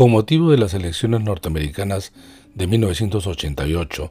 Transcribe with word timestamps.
Con 0.00 0.12
motivo 0.12 0.50
de 0.50 0.56
las 0.56 0.72
elecciones 0.72 1.20
norteamericanas 1.20 2.14
de 2.54 2.66
1988, 2.66 4.10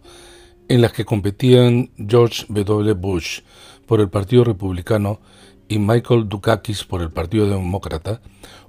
en 0.68 0.82
las 0.84 0.94
que 0.94 1.04
competían 1.04 1.90
George 1.98 2.46
W. 2.48 2.94
Bush 2.94 3.40
por 3.88 4.00
el 4.00 4.08
Partido 4.08 4.44
Republicano 4.44 5.20
y 5.68 5.80
Michael 5.80 6.30
Dukakis 6.30 6.84
por 6.84 7.02
el 7.02 7.10
Partido 7.10 7.50
Demócrata, 7.50 8.22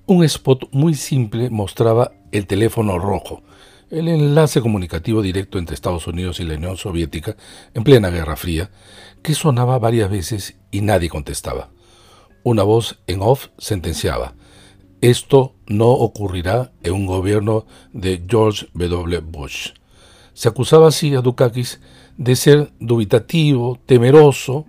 un 0.06 0.24
spot 0.24 0.70
muy 0.72 0.94
simple 0.94 1.50
mostraba 1.50 2.10
el 2.32 2.46
teléfono 2.46 2.98
rojo, 2.98 3.42
el 3.90 4.08
enlace 4.08 4.62
comunicativo 4.62 5.20
directo 5.20 5.58
entre 5.58 5.74
Estados 5.74 6.06
Unidos 6.06 6.40
y 6.40 6.44
la 6.44 6.54
Unión 6.54 6.78
Soviética 6.78 7.36
en 7.74 7.84
plena 7.84 8.08
Guerra 8.08 8.36
Fría, 8.36 8.70
que 9.22 9.34
sonaba 9.34 9.78
varias 9.78 10.10
veces 10.10 10.56
y 10.70 10.80
nadie 10.80 11.10
contestaba. 11.10 11.68
Una 12.44 12.62
voz 12.62 12.98
en 13.06 13.20
off 13.20 13.48
sentenciaba, 13.58 14.32
esto 15.00 15.54
no 15.66 15.88
ocurrirá 15.88 16.72
en 16.82 16.92
un 16.92 17.06
gobierno 17.06 17.66
de 17.92 18.22
George 18.28 18.68
W. 18.74 19.20
Bush. 19.20 19.70
Se 20.34 20.48
acusaba 20.48 20.88
así 20.88 21.14
a 21.14 21.20
Dukakis 21.20 21.80
de 22.16 22.36
ser 22.36 22.72
dubitativo, 22.80 23.78
temeroso. 23.86 24.66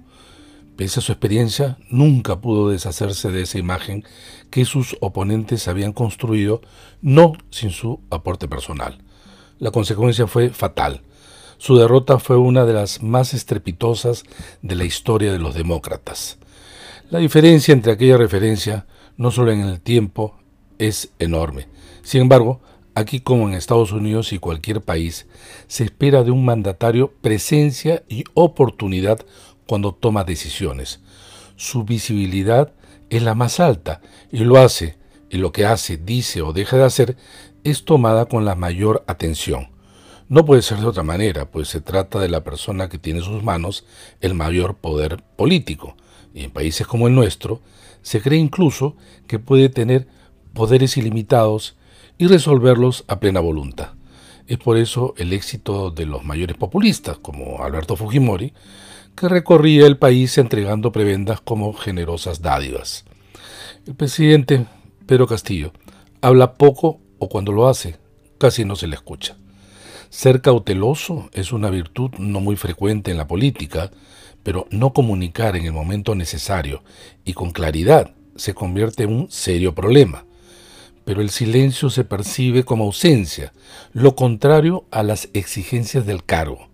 Pese 0.77 0.99
a 0.99 1.03
su 1.03 1.11
experiencia, 1.11 1.77
nunca 1.89 2.39
pudo 2.39 2.69
deshacerse 2.69 3.31
de 3.31 3.43
esa 3.43 3.59
imagen 3.59 4.03
que 4.49 4.65
sus 4.65 4.97
oponentes 5.01 5.67
habían 5.67 5.93
construido, 5.93 6.61
no 7.01 7.33
sin 7.49 7.71
su 7.71 7.99
aporte 8.09 8.47
personal. 8.47 9.03
La 9.59 9.71
consecuencia 9.71 10.27
fue 10.27 10.49
fatal. 10.49 11.01
Su 11.57 11.77
derrota 11.77 12.17
fue 12.17 12.37
una 12.37 12.65
de 12.65 12.73
las 12.73 13.03
más 13.03 13.33
estrepitosas 13.33 14.23
de 14.63 14.75
la 14.75 14.85
historia 14.85 15.31
de 15.31 15.37
los 15.37 15.53
demócratas. 15.53 16.39
La 17.11 17.19
diferencia 17.19 17.73
entre 17.73 17.91
aquella 17.91 18.17
referencia, 18.17 18.87
no 19.21 19.31
solo 19.31 19.51
en 19.51 19.61
el 19.61 19.79
tiempo, 19.79 20.35
es 20.77 21.11
enorme. 21.19 21.67
Sin 22.03 22.21
embargo, 22.21 22.61
Aquí 22.93 23.21
como 23.21 23.47
en 23.47 23.53
Estados 23.53 23.93
Unidos 23.93 24.33
y 24.33 24.39
cualquier 24.39 24.81
país, 24.81 25.25
se 25.67 25.85
espera 25.85 26.23
de 26.23 26.31
un 26.31 26.43
mandatario 26.43 27.13
presencia 27.21 28.03
y 28.09 28.25
oportunidad 28.33 29.25
cuando 29.65 29.93
toma 29.93 30.25
decisiones. 30.25 30.99
Su 31.55 31.85
visibilidad 31.85 32.73
es 33.09 33.23
la 33.23 33.33
más 33.33 33.61
alta 33.61 34.01
y 34.29 34.39
lo 34.39 34.57
hace, 34.57 34.97
y 35.29 35.37
lo 35.37 35.53
que 35.53 35.65
hace, 35.65 35.95
dice 35.95 36.41
o 36.41 36.51
deja 36.51 36.75
de 36.75 36.83
hacer 36.83 37.15
es 37.63 37.85
tomada 37.85 38.25
con 38.25 38.43
la 38.43 38.55
mayor 38.55 39.05
atención. 39.07 39.69
No 40.27 40.43
puede 40.43 40.61
ser 40.61 40.79
de 40.79 40.87
otra 40.87 41.03
manera, 41.03 41.49
pues 41.49 41.69
se 41.69 41.79
trata 41.79 42.19
de 42.19 42.27
la 42.27 42.43
persona 42.43 42.89
que 42.89 42.97
tiene 42.97 43.19
en 43.19 43.25
sus 43.25 43.41
manos 43.41 43.85
el 44.19 44.33
mayor 44.33 44.75
poder 44.75 45.23
político, 45.37 45.95
y 46.33 46.43
en 46.43 46.51
países 46.51 46.87
como 46.87 47.07
el 47.07 47.15
nuestro, 47.15 47.61
se 48.01 48.21
cree 48.21 48.39
incluso 48.39 48.95
que 49.27 49.39
puede 49.39 49.69
tener 49.69 50.07
poderes 50.53 50.97
ilimitados 50.97 51.75
y 52.17 52.27
resolverlos 52.27 53.03
a 53.07 53.19
plena 53.19 53.39
voluntad. 53.39 53.93
Es 54.47 54.57
por 54.57 54.77
eso 54.77 55.13
el 55.17 55.33
éxito 55.33 55.91
de 55.91 56.05
los 56.05 56.23
mayores 56.23 56.57
populistas, 56.57 57.17
como 57.17 57.63
Alberto 57.63 57.95
Fujimori, 57.95 58.53
que 59.15 59.29
recorría 59.29 59.87
el 59.87 59.97
país 59.97 60.37
entregando 60.37 60.91
prebendas 60.91 61.41
como 61.41 61.73
generosas 61.73 62.41
dádivas. 62.41 63.05
El 63.85 63.95
presidente 63.95 64.65
Pedro 65.05 65.27
Castillo 65.27 65.71
habla 66.21 66.53
poco 66.53 66.99
o 67.17 67.29
cuando 67.29 67.51
lo 67.51 67.67
hace, 67.67 67.97
casi 68.37 68.65
no 68.65 68.75
se 68.75 68.87
le 68.87 68.95
escucha. 68.95 69.37
Ser 70.11 70.41
cauteloso 70.41 71.31
es 71.33 71.51
una 71.51 71.71
virtud 71.71 72.11
no 72.19 72.39
muy 72.39 72.55
frecuente 72.55 73.09
en 73.09 73.17
la 73.17 73.27
política, 73.27 73.89
pero 74.43 74.67
no 74.69 74.93
comunicar 74.93 75.55
en 75.55 75.65
el 75.65 75.71
momento 75.71 76.13
necesario 76.13 76.83
y 77.25 77.33
con 77.33 77.49
claridad 77.49 78.13
se 78.35 78.53
convierte 78.53 79.03
en 79.03 79.13
un 79.13 79.31
serio 79.31 79.73
problema 79.73 80.25
pero 81.05 81.21
el 81.21 81.29
silencio 81.29 81.89
se 81.89 82.03
percibe 82.03 82.63
como 82.63 82.85
ausencia, 82.85 83.53
lo 83.91 84.15
contrario 84.15 84.85
a 84.91 85.03
las 85.03 85.29
exigencias 85.33 86.05
del 86.05 86.23
cargo. 86.23 86.69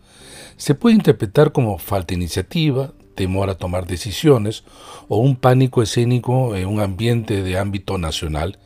Se 0.57 0.75
puede 0.75 0.95
interpretar 0.95 1.51
como 1.51 1.77
falta 1.77 2.07
de 2.07 2.15
iniciativa, 2.15 2.93
temor 3.17 3.49
a 3.49 3.57
tomar 3.57 3.87
decisiones 3.87 4.63
o 5.09 5.17
un 5.17 5.35
pánico 5.35 5.81
escénico 5.81 6.55
en 6.55 6.67
un 6.67 6.79
ambiente 6.79 7.43
de 7.43 7.57
ámbito 7.57 7.97
nacional 7.97 8.59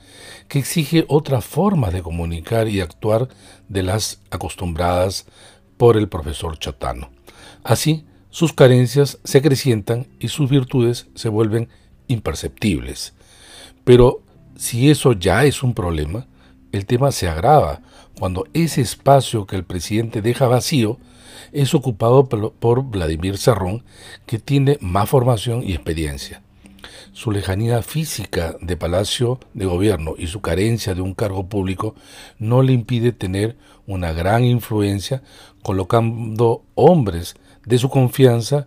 que 0.47 0.59
exige 0.59 1.05
otra 1.07 1.41
forma 1.41 1.89
de 1.89 2.03
comunicar 2.03 2.67
y 2.67 2.81
actuar 2.81 3.29
de 3.69 3.81
las 3.81 4.19
acostumbradas 4.29 5.25
por 5.77 5.97
el 5.97 6.09
profesor 6.09 6.59
Chatano. 6.59 7.09
Así, 7.63 8.05
sus 8.29 8.53
carencias 8.53 9.19
se 9.23 9.37
acrecientan 9.39 10.07
y 10.19 10.27
sus 10.27 10.49
virtudes 10.49 11.07
se 11.15 11.29
vuelven 11.29 11.69
imperceptibles. 12.07 13.13
Pero 13.85 14.21
si 14.57 14.91
eso 14.91 15.13
ya 15.13 15.45
es 15.45 15.63
un 15.63 15.73
problema, 15.73 16.27
el 16.71 16.85
tema 16.85 17.11
se 17.11 17.27
agrava 17.27 17.81
cuando 18.19 18.45
ese 18.53 18.81
espacio 18.81 19.47
que 19.47 19.55
el 19.55 19.63
presidente 19.63 20.21
deja 20.21 20.47
vacío 20.47 20.99
es 21.51 21.73
ocupado 21.73 22.27
por 22.27 22.83
Vladimir 22.83 23.37
Serrón, 23.37 23.83
que 24.25 24.39
tiene 24.39 24.77
más 24.81 25.09
formación 25.09 25.63
y 25.63 25.73
experiencia. 25.73 26.41
Su 27.13 27.31
lejanía 27.31 27.81
física 27.81 28.55
de 28.61 28.77
Palacio 28.77 29.39
de 29.53 29.65
Gobierno 29.65 30.15
y 30.17 30.27
su 30.27 30.41
carencia 30.41 30.95
de 30.95 31.01
un 31.01 31.13
cargo 31.13 31.47
público 31.47 31.93
no 32.39 32.63
le 32.63 32.71
impide 32.73 33.11
tener 33.11 33.57
una 33.85 34.13
gran 34.13 34.45
influencia 34.45 35.21
colocando 35.61 36.63
hombres 36.75 37.35
de 37.65 37.77
su 37.77 37.89
confianza 37.89 38.65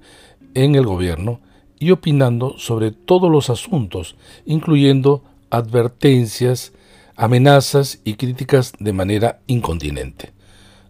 en 0.53 0.75
el 0.75 0.85
gobierno 0.85 1.41
y 1.79 1.91
opinando 1.91 2.59
sobre 2.59 2.93
todos 2.93 3.31
los 3.31 3.49
asuntos, 3.49 4.17
incluyendo 4.45 5.25
advertencias, 5.51 6.73
amenazas 7.17 8.01
y 8.05 8.15
críticas 8.15 8.73
de 8.79 8.93
manera 8.93 9.41
incontinente. 9.47 10.34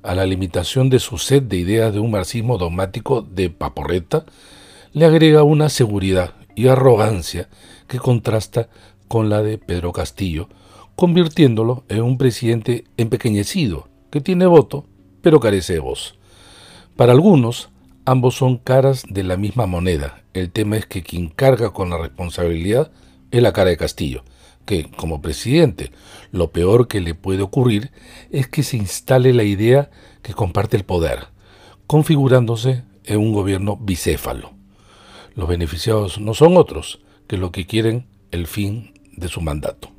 A 0.05 0.15
la 0.15 0.27
limitación 0.27 0.91
de 0.91 0.99
su 0.99 1.17
sed 1.17 1.45
de 1.45 1.57
ideas 1.57 1.95
de 1.95 1.99
un 1.99 2.11
marxismo 2.11 2.59
dogmático 2.59 3.23
de 3.23 3.49
paporreta, 3.49 4.27
le 4.93 5.07
agrega 5.07 5.43
una 5.45 5.71
seguridad 5.71 6.35
y 6.55 6.69
arrogancia 6.69 7.49
que 7.89 7.99
contrasta 7.99 8.69
con 9.09 9.31
la 9.31 9.43
de 9.43 9.57
Pedro 9.57 9.93
Castillo, 9.93 10.51
convirtiéndolo 10.95 11.85
en 11.89 12.03
un 12.03 12.19
presidente 12.19 12.85
empequeñecido, 12.99 13.89
que 14.11 14.21
tiene 14.21 14.45
voto, 14.45 14.85
pero 15.23 15.41
carece 15.41 15.73
de 15.73 15.79
voz. 15.79 16.19
Para 16.97 17.13
algunos, 17.13 17.71
ambos 18.05 18.35
son 18.35 18.59
caras 18.59 19.05
de 19.09 19.23
la 19.23 19.39
misma 19.39 19.65
moneda. 19.65 20.23
El 20.35 20.51
tema 20.51 20.77
es 20.77 20.85
que 20.85 21.03
quien 21.03 21.29
carga 21.31 21.73
con 21.73 21.89
la 21.89 21.97
responsabilidad 21.97 22.93
es 23.31 23.43
la 23.43 23.55
cara 23.55 23.71
de 23.71 23.79
Castillo, 23.79 24.23
que, 24.65 24.91
como 24.91 25.23
presidente, 25.23 25.91
lo 26.33 26.51
peor 26.51 26.89
que 26.89 27.01
le 27.01 27.15
puede 27.15 27.43
ocurrir 27.43 27.91
es 28.31 28.49
que 28.49 28.63
se 28.63 28.77
instale 28.77 29.33
la 29.33 29.45
idea 29.45 29.91
que 30.23 30.35
comparte 30.35 30.77
el 30.77 30.85
poder, 30.85 31.29
configurándose 31.87 32.83
en 33.05 33.19
un 33.19 33.33
gobierno 33.33 33.77
bicéfalo. 33.77 34.53
Los 35.35 35.49
beneficiados 35.49 36.19
no 36.19 36.35
son 36.35 36.57
otros 36.57 37.01
que 37.27 37.37
lo 37.37 37.53
que 37.53 37.67
quieren 37.67 38.07
el 38.31 38.47
fin 38.47 38.95
de 39.17 39.29
su 39.29 39.41
mandato. 39.41 39.94